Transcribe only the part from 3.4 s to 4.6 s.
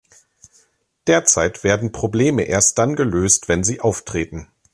wenn sie auftreten.